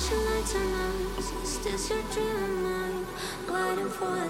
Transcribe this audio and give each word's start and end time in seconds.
flashing 0.00 0.24
lights 0.24 0.54
on 0.54 0.74
eyes. 0.74 1.32
Is 1.42 1.58
this 1.58 1.90
your 1.90 2.02
dream 2.12 2.36
of 2.36 2.50
mine? 2.64 3.06
Waiting 3.52 3.90
for 3.90 4.06
a 4.06 4.28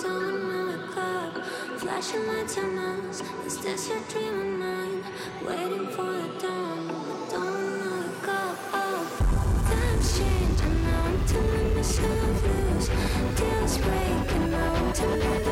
Don't 0.00 0.48
know 0.48 0.74
a 0.74 0.88
club. 0.88 1.44
Flashing 1.76 2.26
lights 2.26 2.56
on 2.56 2.78
eyes. 2.78 3.22
Is 3.44 3.58
this 3.58 3.88
your 3.90 4.00
dream 4.08 4.40
of 4.40 4.58
mine? 4.58 5.04
Waiting 5.46 5.86
for 5.88 6.08
a 6.08 6.28
dawn, 6.40 6.88
dawn 7.30 7.62
in 7.64 8.04
a 8.04 8.26
cup. 8.26 8.56
Oh, 8.72 9.64
times 9.68 10.18
change 10.18 10.60
and 10.62 10.82
now 10.82 11.04
I'm 11.04 11.26
telling 11.26 11.74
myself 11.74 12.42
lose. 12.44 12.88
Deals 13.36 13.78
breaking 13.78 14.54
out 14.54 14.94
to 14.94 15.06
lose. 15.06 15.43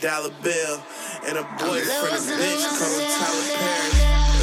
dollar 0.00 0.30
bill, 0.42 0.82
and 1.26 1.38
a 1.38 1.42
boy 1.42 1.80
from 1.80 2.08
a 2.08 2.20
bitch 2.38 2.64
called 2.78 3.02
Tyler 3.14 3.46
Perry. 3.56 3.90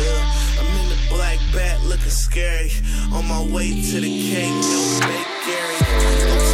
Uh, 0.08 0.60
I'm 0.60 0.68
in 0.82 0.90
the 0.90 1.00
black 1.10 1.40
bat 1.54 1.82
looking 1.86 2.10
scary. 2.10 2.72
On 3.14 3.28
my 3.28 3.42
way 3.54 3.70
to 3.70 4.00
the 4.00 4.32
cake, 4.32 4.50
no 4.50 5.00
bakery. 5.02 5.78
No 6.22 6.52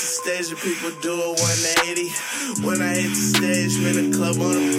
I'm 0.00 0.18
stage, 0.28 0.48
the 0.50 0.56
people 0.56 0.90
do 1.00 1.12
a 1.12 1.30
180. 1.32 2.64
When 2.66 2.82
I 2.82 2.94
hit 2.94 3.10
the 3.10 3.24
stage, 3.38 3.78
man, 3.80 4.10
the 4.10 4.16
club 4.16 4.36
on 4.40 4.54
the 4.54 4.77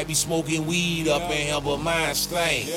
might 0.00 0.08
be 0.08 0.14
smoking 0.14 0.66
weed 0.66 1.08
up 1.08 1.30
in 1.30 1.46
here, 1.46 1.60
but 1.60 1.76
mine 1.76 2.14
stink. 2.14 2.68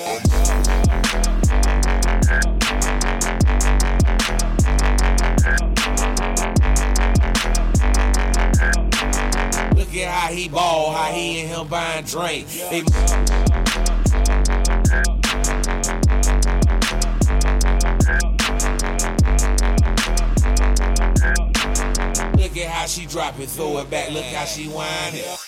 Look 9.74 9.96
at 9.96 10.10
how 10.10 10.34
he 10.34 10.50
ball, 10.50 10.92
how 10.92 11.14
he 11.14 11.40
in 11.40 11.48
here 11.48 11.64
buying 11.64 12.04
drink. 12.04 12.46
Look 22.36 22.58
at 22.58 22.70
how 22.70 22.86
she 22.86 23.06
drop 23.06 23.40
it, 23.40 23.48
throw 23.48 23.78
it 23.78 23.90
back. 23.90 24.12
Look 24.12 24.26
how 24.26 24.44
she 24.44 24.68
whine 24.68 25.14
it. 25.14 25.43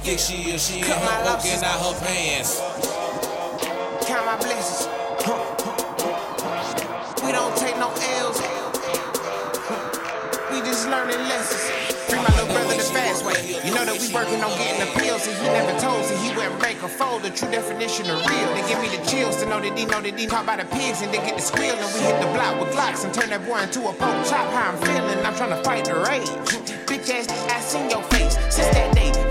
think 0.00 0.18
she 0.18 0.50
is. 0.50 0.66
She 0.66 0.78
ain't 0.78 0.86
her 0.86 1.24
walking 1.24 1.60
out 1.60 1.80
her 1.84 1.94
pants. 2.00 2.60
Count 4.06 4.24
my 4.26 4.36
blessings. 4.36 4.88
We 7.24 7.32
don't 7.32 7.56
take 7.56 7.76
no 7.76 7.92
L's. 7.92 8.40
We 10.50 10.60
just 10.64 10.88
learning 10.88 11.20
lessons. 11.28 11.96
Free 12.08 12.18
my 12.18 12.32
little 12.34 12.48
brother 12.48 12.76
the 12.76 12.88
fast 12.90 13.24
way. 13.24 13.60
You 13.62 13.74
know 13.74 13.84
that 13.84 14.00
we 14.00 14.12
working 14.12 14.42
on 14.42 14.50
getting 14.56 14.80
the 14.80 14.90
pills, 14.98 15.26
and 15.28 15.36
he 15.36 15.46
never 15.46 15.78
told 15.78 16.04
so 16.04 16.16
he 16.16 16.30
he 16.30 16.36
went 16.36 16.58
break 16.58 16.82
a 16.82 16.88
fold. 16.88 17.22
The 17.22 17.30
true 17.30 17.50
definition 17.50 18.08
of 18.10 18.24
real. 18.24 18.48
They 18.54 18.64
give 18.68 18.80
me 18.80 18.88
the 18.88 19.04
chills 19.04 19.36
to 19.42 19.46
know 19.46 19.60
that 19.60 19.78
he 19.78 19.84
know 19.84 20.00
that 20.00 20.18
he 20.18 20.26
caught 20.26 20.46
by 20.46 20.56
the 20.56 20.64
pigs, 20.64 21.02
and 21.02 21.12
they 21.12 21.18
get 21.18 21.36
the 21.36 21.42
squeal, 21.42 21.76
and 21.76 21.90
we 21.94 22.00
hit 22.00 22.18
the 22.20 22.30
block 22.32 22.58
with 22.58 22.72
glocks 22.74 23.04
and 23.04 23.12
turn 23.12 23.28
that 23.30 23.44
boy 23.46 23.60
into 23.60 23.80
a 23.84 23.92
poke 23.92 24.24
chop. 24.26 24.48
How 24.50 24.72
I'm 24.72 24.78
feeling, 24.80 25.18
I'm 25.26 25.36
trying 25.36 25.50
to 25.50 25.62
fight 25.62 25.84
the 25.84 25.94
rage. 25.94 26.30
Bitch 26.88 27.10
ass, 27.10 27.28
I 27.28 27.60
seen 27.60 27.90
your 27.90 28.02
face 28.04 28.34
since 28.48 28.72
that 28.74 28.94
day. 28.94 29.29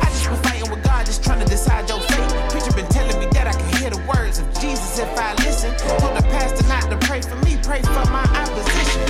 Just 1.10 1.24
trying 1.24 1.40
to 1.40 1.46
decide 1.46 1.90
your 1.90 2.00
fate. 2.02 2.52
Preacher 2.52 2.72
been 2.74 2.86
telling 2.90 3.20
me 3.20 3.26
that 3.32 3.48
I 3.48 3.52
can 3.52 3.82
hear 3.82 3.90
the 3.90 3.98
words 4.14 4.38
of 4.38 4.46
Jesus 4.62 5.00
if 5.00 5.10
I 5.18 5.34
listen. 5.38 5.76
Told 5.98 6.16
the 6.16 6.22
pastor 6.30 6.68
not 6.68 6.84
to 6.92 6.98
pray 7.08 7.20
for 7.20 7.36
me, 7.38 7.58
pray 7.64 7.82
for 7.82 8.06
my 8.12 8.22
opposition. 8.38 9.02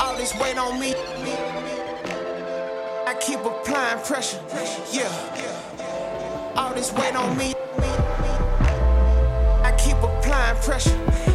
All 0.00 0.16
this 0.16 0.34
weight 0.40 0.58
on 0.58 0.80
me. 0.80 0.92
I 3.06 3.14
keep 3.20 3.38
applying 3.44 4.04
pressure. 4.04 4.42
Yeah. 4.90 5.06
All 6.56 6.74
this 6.74 6.92
weight 6.92 7.14
on 7.14 7.38
me. 7.38 7.54
I 9.62 9.72
keep 9.78 9.98
applying 9.98 10.56
pressure. 10.62 11.33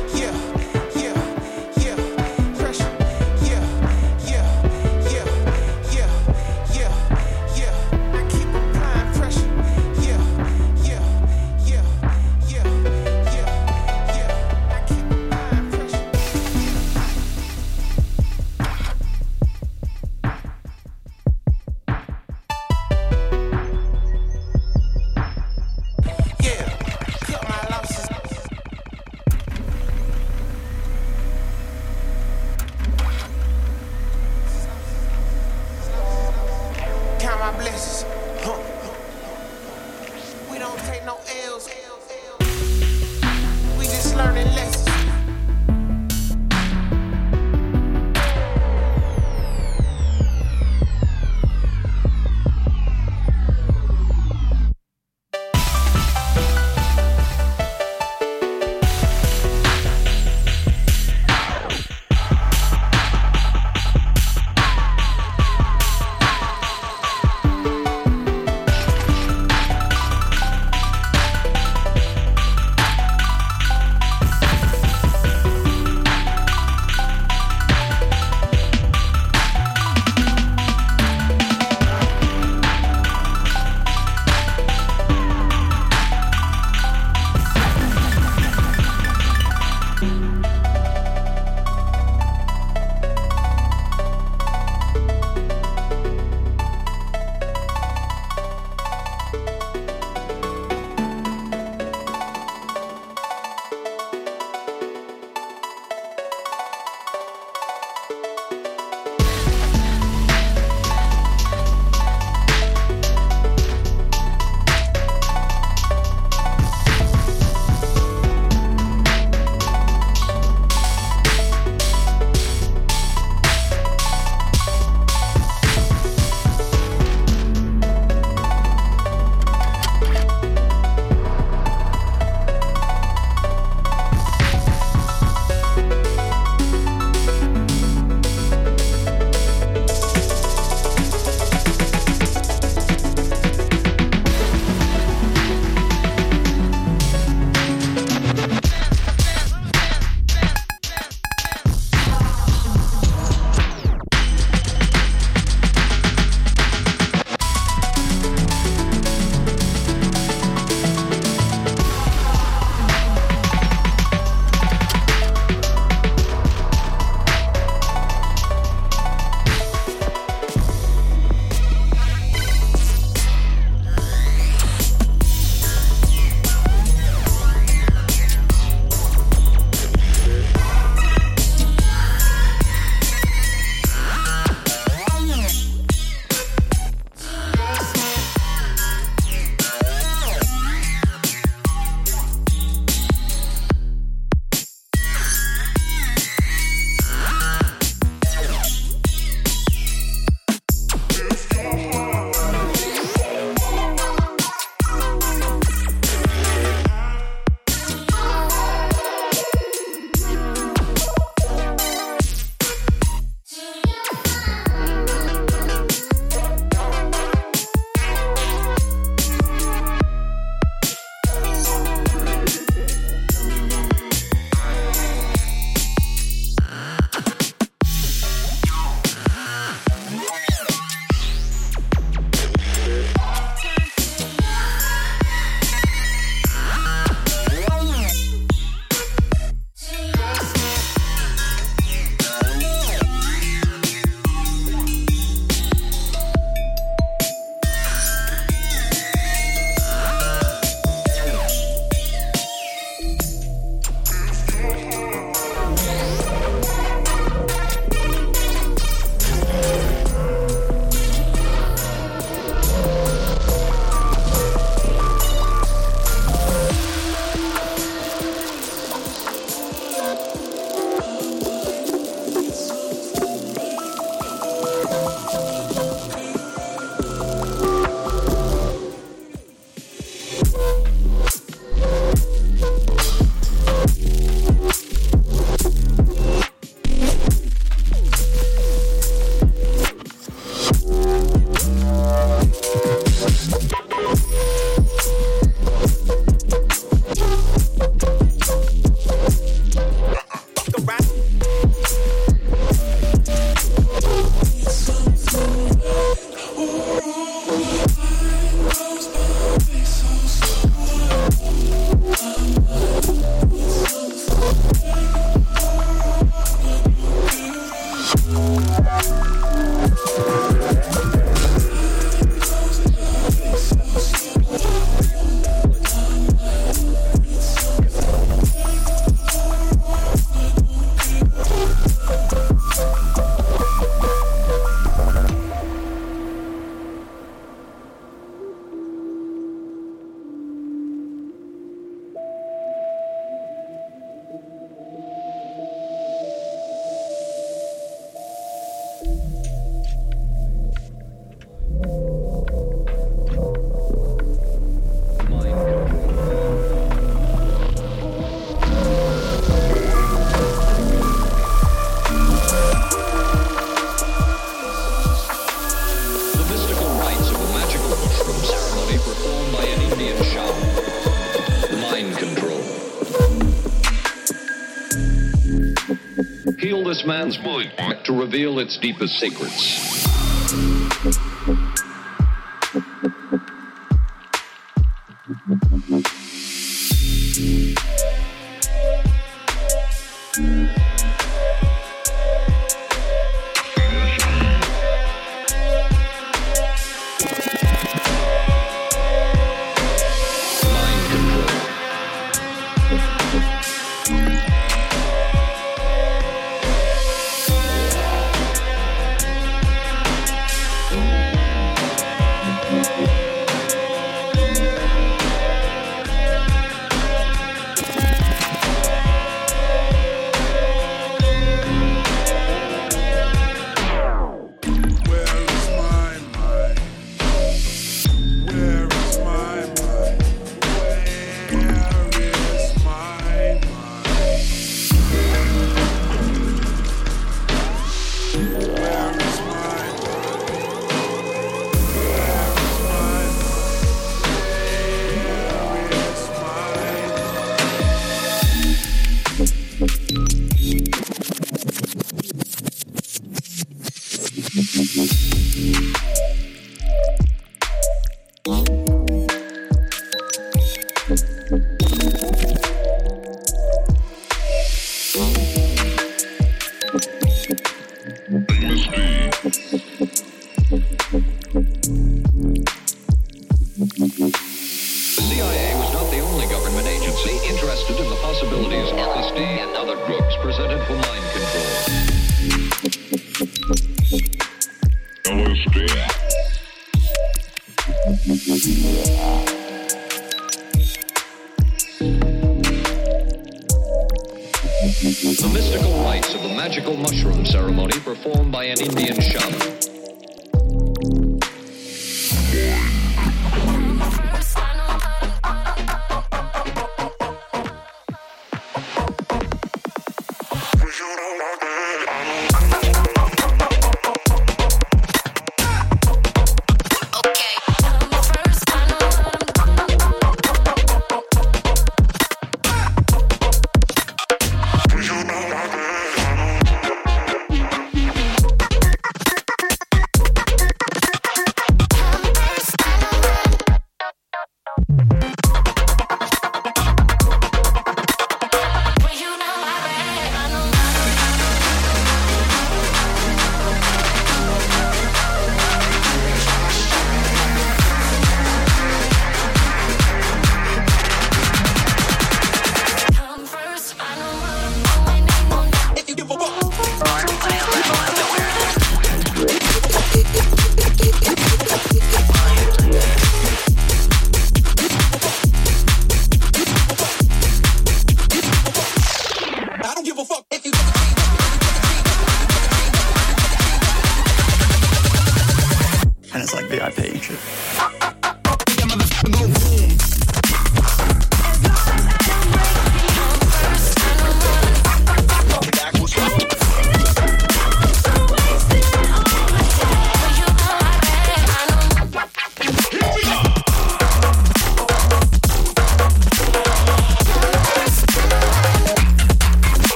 Man's 377.06 377.40
mind 377.40 377.72
to 378.06 378.14
reveal 378.14 378.60
its 378.60 378.78
deepest 378.78 379.20
secrets. 379.20 379.99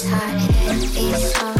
Chasing 0.00 0.12
a 0.14 0.32
million 0.66 0.88
things 0.88 1.59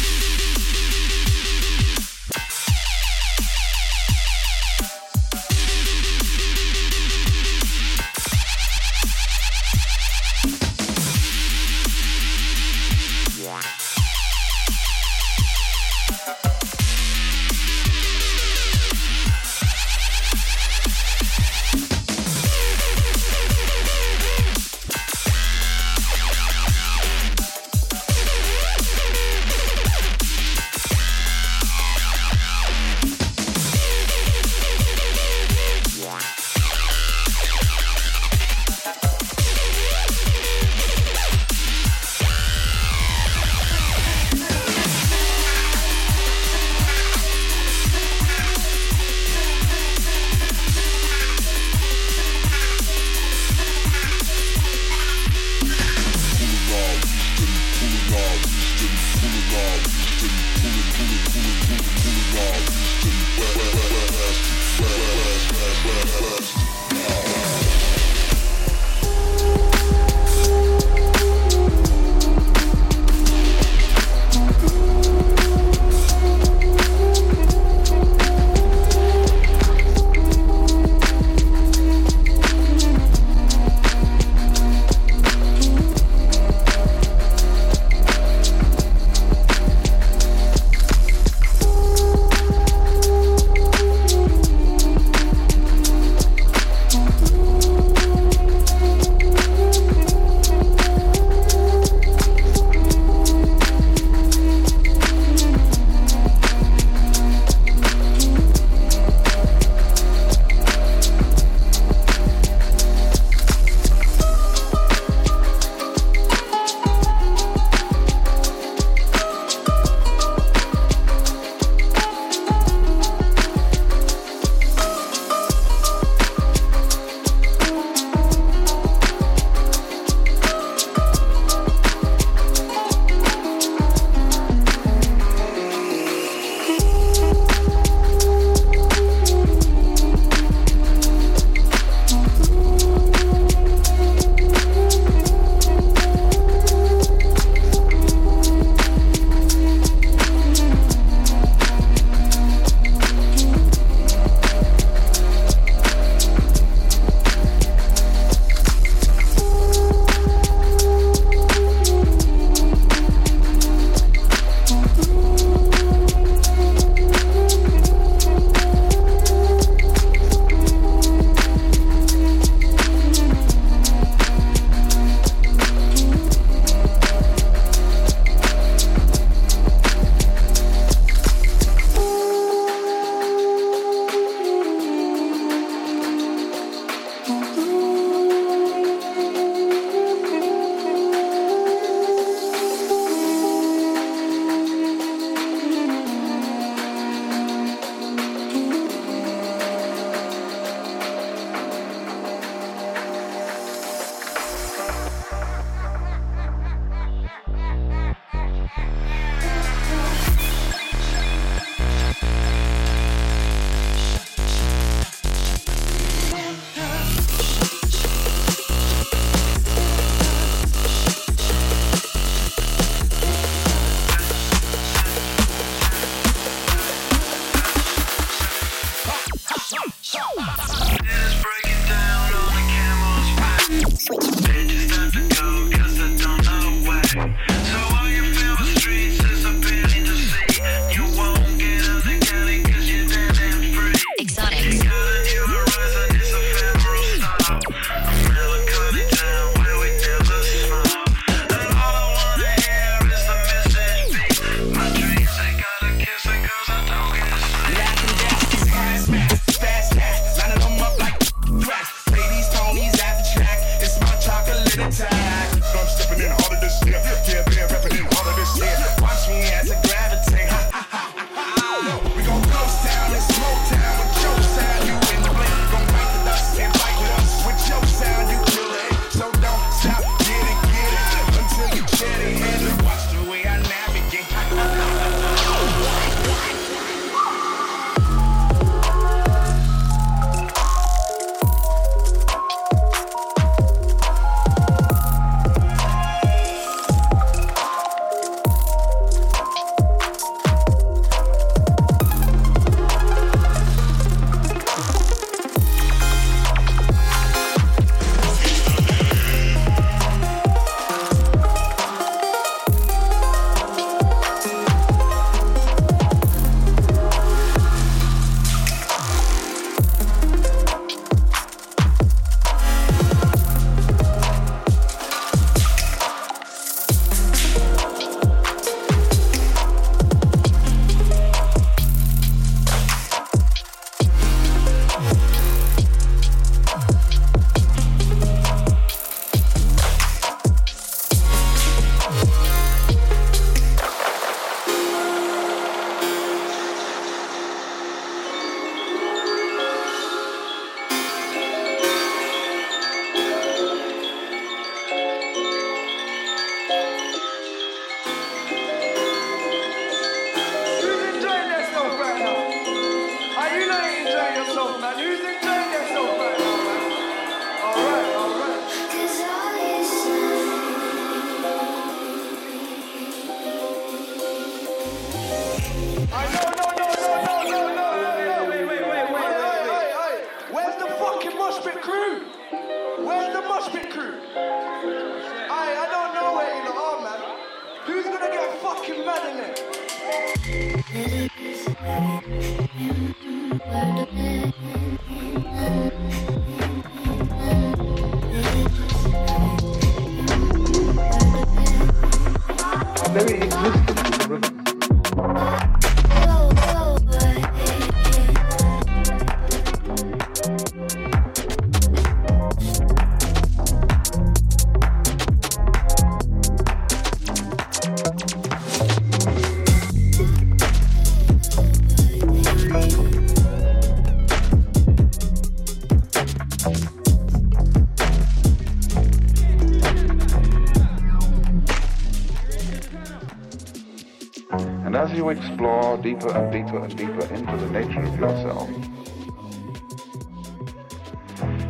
deeper 436.21 436.37
and 436.37 436.51
deeper 436.51 436.77
and 436.77 436.95
deeper 436.95 437.33
into 437.33 437.57
the 437.57 437.69
nature 437.71 438.03
of 438.03 438.19
yourself, 438.19 438.69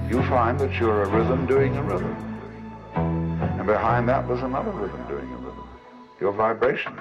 you 0.09 0.21
find 0.23 0.59
that 0.59 0.73
you're 0.77 1.03
a 1.03 1.09
rhythm 1.09 1.45
doing 1.45 1.77
a 1.77 1.83
rhythm. 1.83 2.15
And 2.95 3.65
behind 3.65 4.09
that 4.09 4.27
was 4.27 4.41
another 4.41 4.71
rhythm 4.71 5.07
doing 5.07 5.31
a 5.31 5.37
rhythm. 5.37 5.69
Your 6.19 6.33
vibration 6.33 6.97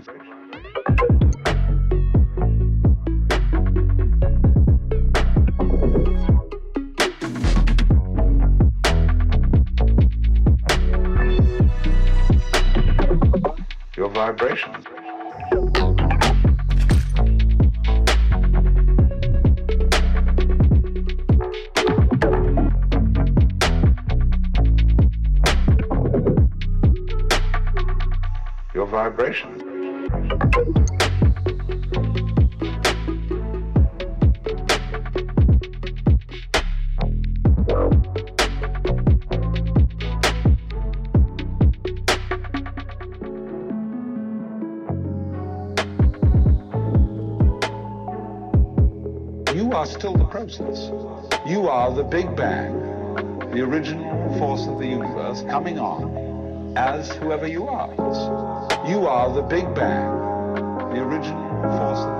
You 50.40 51.68
are 51.68 51.92
the 51.92 52.02
Big 52.02 52.34
Bang, 52.34 52.72
the 53.52 53.60
original 53.60 54.38
force 54.38 54.66
of 54.66 54.78
the 54.78 54.86
universe 54.86 55.42
coming 55.42 55.78
on 55.78 56.72
as 56.78 57.12
whoever 57.16 57.46
you 57.46 57.68
are. 57.68 57.90
You 58.88 59.06
are 59.06 59.30
the 59.34 59.42
Big 59.42 59.74
Bang, 59.74 60.08
the 60.94 61.02
original 61.02 61.60
force 61.76 61.98
of 61.98 62.18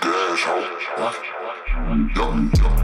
Dash 0.00 0.46
out. 0.46 1.14
Yum, 2.16 2.52
yum. 2.56 2.76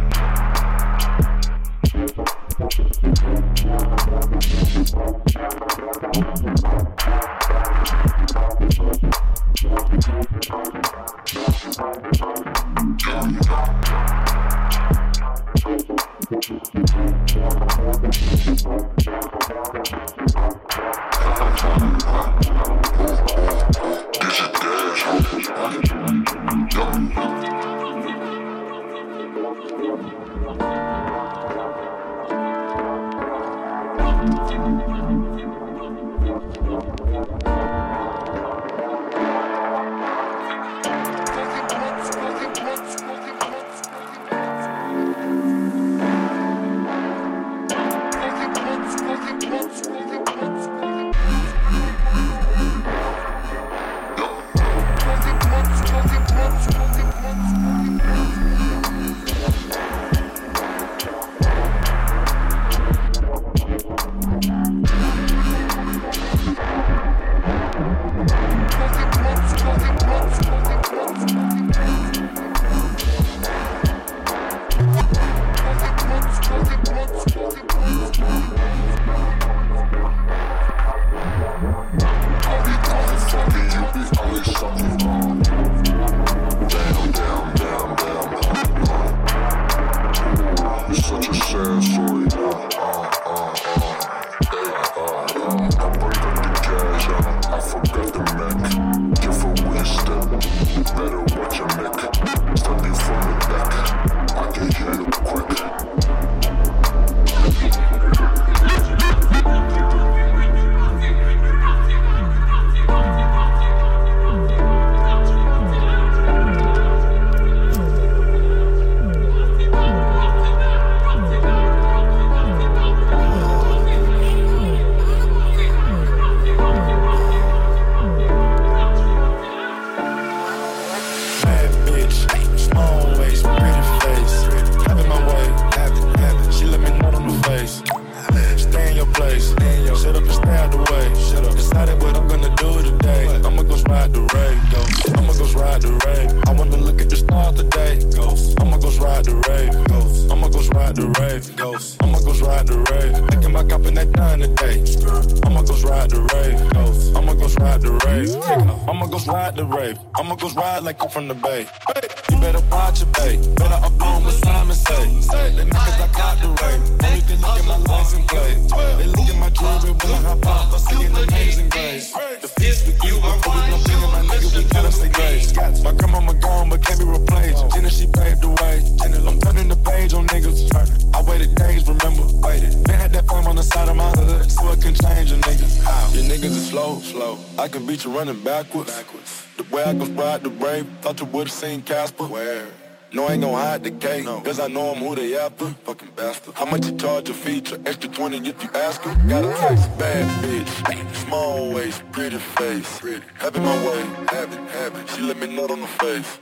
Cause 194.02 194.58
I 194.58 194.66
know 194.66 194.90
I'm 194.90 194.98
who 194.98 195.14
they 195.14 195.38
after. 195.38 195.66
Fucking 195.84 196.08
bastard. 196.16 196.54
How 196.54 196.64
much 196.64 196.86
you 196.86 196.96
charge 196.96 197.28
a 197.28 197.34
feature? 197.34 197.78
Extra 197.86 198.10
20 198.10 198.48
if 198.48 198.60
you 198.60 198.68
ask 198.74 199.00
her. 199.02 199.14
Got 199.28 199.44
a 199.44 199.68
taste, 199.68 199.96
bad 199.96 200.42
bitch. 200.42 201.14
Small 201.24 201.72
waist, 201.72 202.02
pretty 202.10 202.38
face. 202.38 202.98
Pretty. 202.98 203.24
Having 203.38 203.62
my 203.62 203.86
way, 203.86 204.02
have 204.26 204.98
it. 204.98 205.08
She 205.10 205.22
let 205.22 205.38
me 205.38 205.54
nut 205.54 205.70
on 205.70 205.82
the 205.82 205.86
face. 205.86 206.36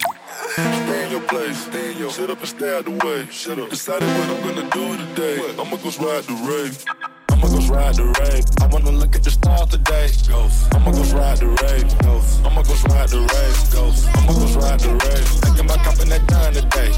Stay 0.54 1.04
in 1.04 1.10
your 1.10 1.20
place, 1.20 1.66
stay 1.66 1.92
in 1.92 1.98
your 1.98 2.10
Sit 2.10 2.30
up 2.30 2.38
and 2.38 2.48
stay 2.48 2.74
out 2.74 2.86
the 2.86 2.92
way. 3.06 3.26
Shut 3.30 3.58
up. 3.58 3.68
Decided 3.68 4.08
what 4.08 4.30
I'm 4.30 4.42
gonna 4.42 4.70
do 4.70 4.96
today. 5.08 5.54
I'ma 5.60 5.76
go 5.76 5.90
ride 6.00 6.24
the 6.24 6.34
Wraith. 6.48 7.09
I'ma 7.40 7.56
go 7.56 7.72
ride 7.72 7.94
the 7.94 8.04
Wraith. 8.20 8.52
I 8.60 8.66
wanna 8.66 8.92
look 8.92 9.16
at 9.16 9.24
the 9.24 9.30
stars 9.30 9.70
today. 9.70 10.12
Ghost. 10.28 10.68
I'ma 10.74 10.92
go 10.92 11.02
ride 11.16 11.38
the 11.38 11.48
Wraith. 11.48 11.88
Ghost. 12.04 12.44
I'ma 12.44 12.60
go 12.60 12.74
ride 12.92 13.08
the 13.08 13.20
Wraith. 13.24 13.72
Ghost. 13.72 14.08
I'ma 14.12 14.32
go 14.36 14.60
ride 14.60 14.80
the 14.80 14.92
Wraith. 15.00 15.30
Thinking 15.40 15.64
about 15.64 15.78
copping 15.80 16.10
that 16.10 16.26
dime 16.28 16.52
today. 16.52 16.92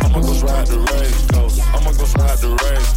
I'ma 0.00 0.20
go 0.24 0.32
ride 0.40 0.66
the 0.72 0.80
Wraith. 0.88 1.28
Ghost. 1.32 1.60
I'ma 1.68 1.92
go 1.92 2.04
ride 2.16 2.38
the 2.40 2.50
Wraith. 2.64 2.94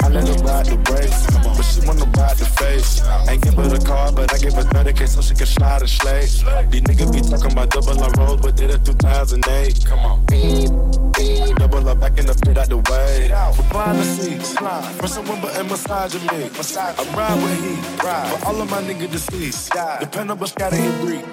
I 0.00 0.08
let 0.08 0.28
her 0.28 0.42
ride 0.42 0.64
the 0.64 0.76
brake, 0.78 1.12
but 1.44 1.62
she 1.62 1.84
wanna 1.86 2.08
ride 2.16 2.38
the 2.38 2.46
face. 2.56 3.04
Ain't 3.28 3.42
give 3.42 3.54
her 3.54 3.68
the 3.68 3.84
car, 3.84 4.10
but 4.10 4.32
I 4.32 4.38
give 4.38 4.54
her 4.54 4.64
30k 4.64 5.08
so 5.08 5.20
she 5.20 5.34
can 5.34 5.44
slide 5.44 5.82
a 5.82 5.88
slate. 5.88 6.32
These 6.70 6.82
niggas 6.88 7.12
be 7.12 7.20
talking 7.20 7.52
about 7.52 7.68
double 7.68 8.00
our 8.00 8.10
road, 8.16 8.40
but 8.40 8.56
did 8.56 8.70
it 8.70 8.84
2008. 8.86 9.84
Come 9.84 9.98
on. 10.00 11.09
Double 11.56 11.88
up 11.88 12.00
back 12.00 12.18
in 12.18 12.26
the 12.26 12.34
pit 12.34 12.56
out 12.56 12.68
the 12.68 12.78
way. 12.78 13.28
Recline 13.56 13.96
the 13.96 14.04
seats. 14.04 14.54
Pressing 14.98 15.24
Wimble 15.24 15.50
and 15.58 15.68
massaging 15.68 16.22
me. 16.22 16.48
I 16.48 16.94
ride 17.14 17.42
with 17.42 17.60
heat. 17.64 17.82
For 18.00 18.46
all 18.46 18.60
of 18.60 18.70
my 18.70 18.80
niggas 18.82 19.10
deceased. 19.12 19.72
Dependable 20.00 20.46
scatter 20.46 20.76
and 20.76 21.00
breed. 21.00 21.24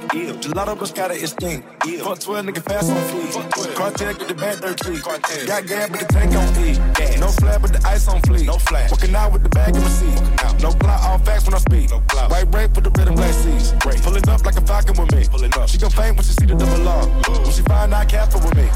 Gelato 0.41 0.85
scatter 0.87 1.13
is 1.13 1.31
stink. 1.31 1.63
Fuck 2.03 2.19
12 2.19 2.45
nigga 2.45 2.61
fast 2.63 2.91
on 2.91 3.01
feet. 3.09 3.75
Cartel 3.75 4.13
get 4.13 4.27
the 4.27 4.33
bad 4.33 4.55
13. 4.55 4.99
Got 5.47 5.67
gas 5.67 5.89
but 5.89 5.99
the 5.99 6.05
tank 6.05 6.35
on 6.35 6.47
E. 6.63 7.19
No 7.19 7.27
flat 7.27 7.61
but 7.61 7.71
the 7.71 7.81
ice 7.87 8.07
on 8.07 8.21
fleek. 8.21 8.45
No 8.45 8.57
flat. 8.57 8.91
Working 8.91 9.15
out 9.15 9.31
with 9.31 9.43
the 9.43 9.49
bag 9.49 9.75
and 9.75 9.83
receipt. 9.83 10.21
No 10.61 10.71
clout, 10.71 11.01
all 11.03 11.19
facts 11.19 11.45
when 11.45 11.53
I 11.53 11.59
speak. 11.59 11.91
No. 11.91 11.99
White 12.27 12.51
break 12.51 12.73
with 12.75 12.83
the 12.83 12.91
red 12.91 13.07
and 13.07 13.15
black 13.15 13.33
seats. 13.33 13.73
Pulling 14.03 14.27
up 14.27 14.45
like 14.45 14.57
a 14.57 14.61
falcon 14.61 14.95
with 14.97 15.11
me. 15.15 15.25
Pulling 15.29 15.53
up. 15.53 15.69
She 15.69 15.77
gon' 15.77 15.91
faint 15.91 16.15
when 16.15 16.25
she 16.25 16.33
see 16.33 16.45
the 16.45 16.55
double 16.55 16.87
R. 16.87 17.07
When 17.07 17.51
she 17.51 17.61
find 17.61 17.93
out 17.93 18.09
Casper 18.09 18.39
with 18.39 18.55
me. 18.55 18.67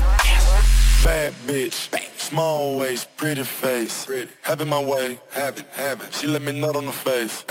Bad 1.03 1.33
bitch, 1.47 1.89
small 2.19 2.77
waist, 2.77 3.09
pretty 3.17 3.43
face. 3.43 4.05
Pretty. 4.05 4.31
Having 4.43 4.69
my 4.69 4.83
way, 4.83 5.19
having, 5.31 5.65
having. 5.71 6.11
She 6.11 6.27
let 6.27 6.43
me 6.43 6.51
nut 6.51 6.75
on 6.75 6.85
the 6.85 6.91
face. 6.91 7.43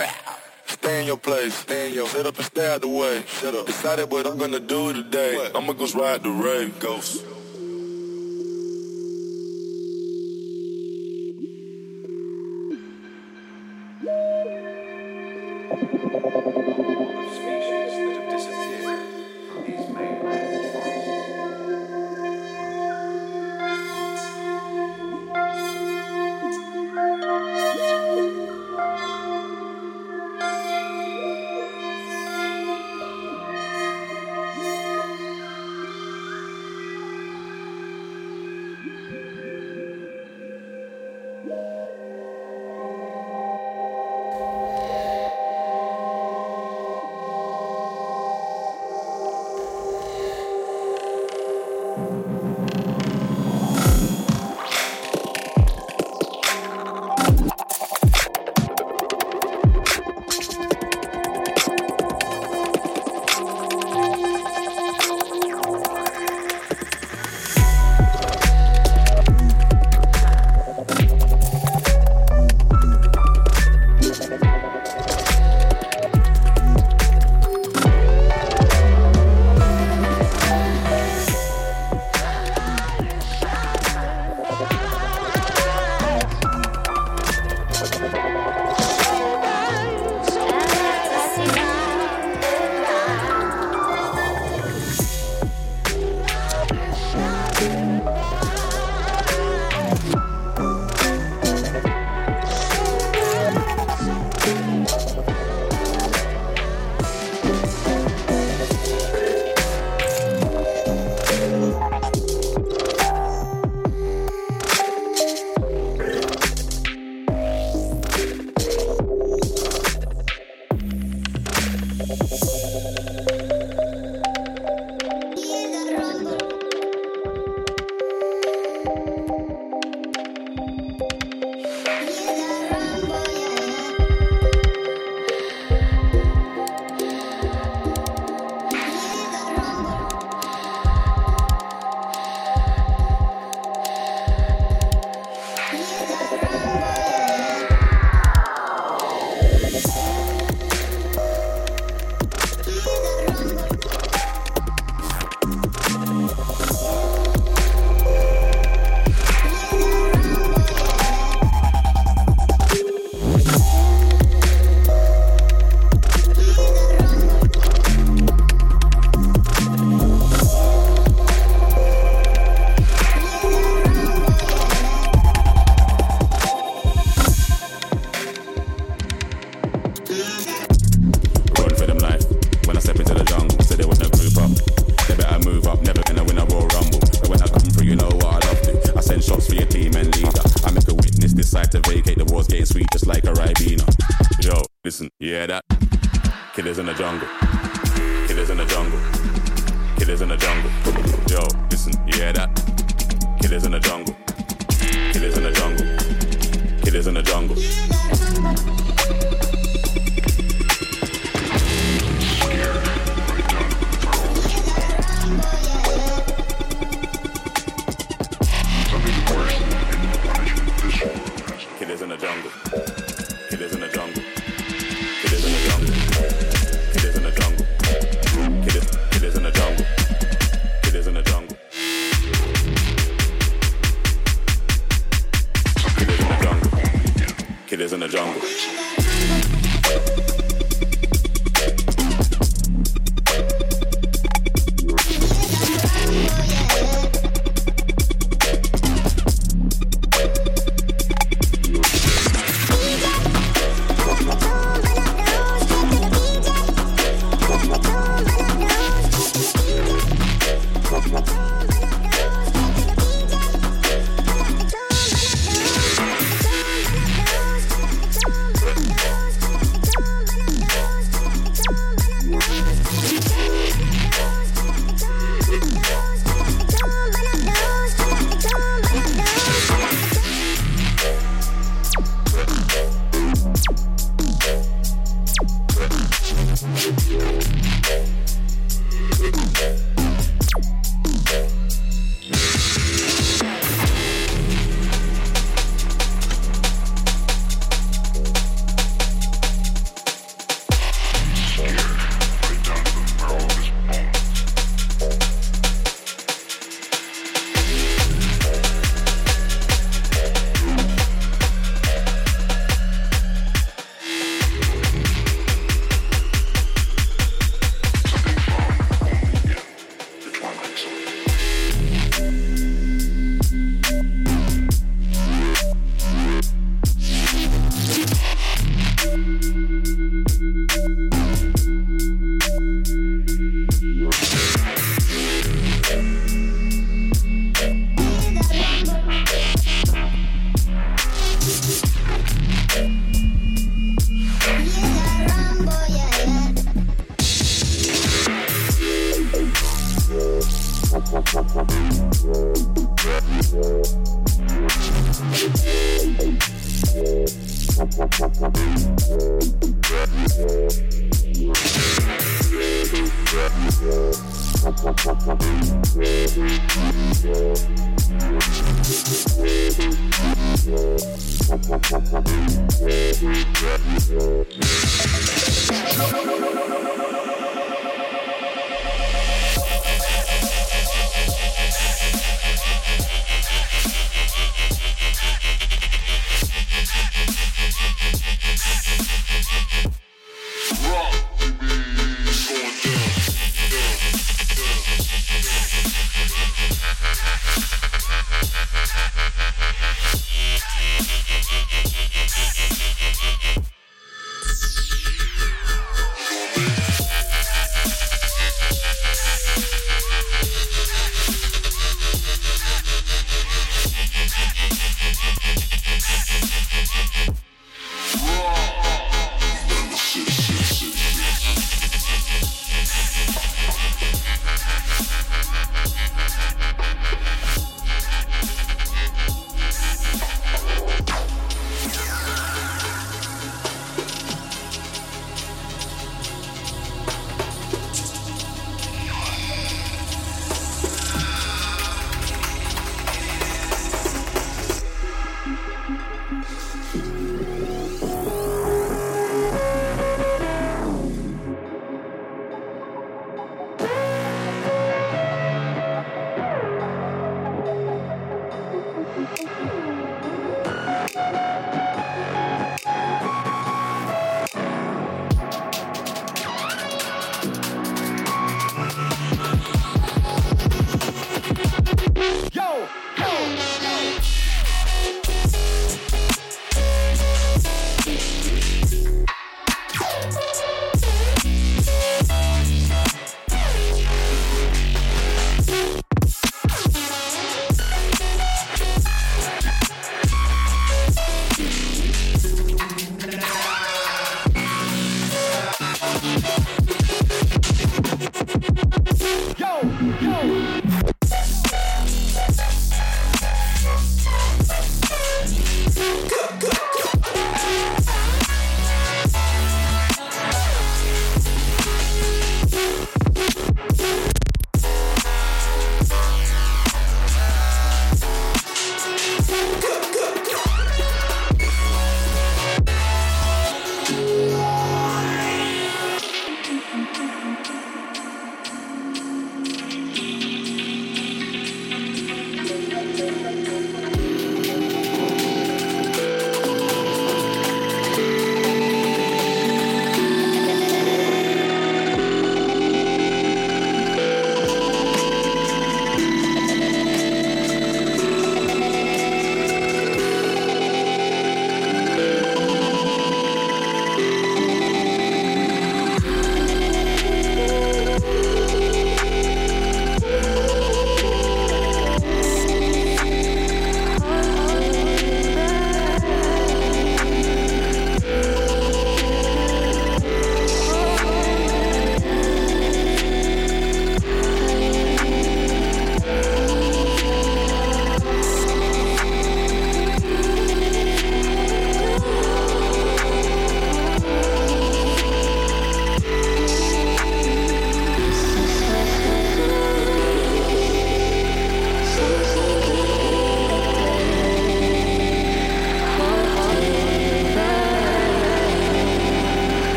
Stay 0.66 1.00
in 1.00 1.06
your 1.06 1.16
place, 1.16 1.54
stay 1.54 1.88
in 1.88 1.94
your 1.94 2.06
sit 2.06 2.26
up 2.26 2.36
and 2.36 2.44
stay 2.46 2.72
out 2.72 2.80
the 2.80 2.88
way. 2.88 3.24
Shut 3.26 3.56
up. 3.56 3.66
Decided 3.66 4.08
what 4.08 4.26
I'm 4.26 4.38
gonna 4.38 4.60
do 4.60 4.92
today. 4.92 5.50
I'ma 5.52 5.72
go 5.72 5.86
ride 5.96 6.22
the 6.22 6.30
Wraith, 6.30 6.78
ghost. 6.78 7.24